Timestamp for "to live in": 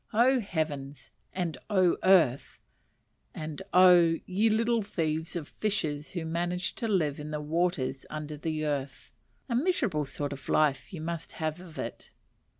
6.77-7.29